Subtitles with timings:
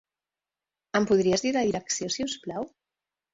[0.99, 2.67] Em podries dir la direcció si us plau?